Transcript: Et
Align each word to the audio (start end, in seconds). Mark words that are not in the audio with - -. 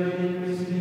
Et 0.00 0.79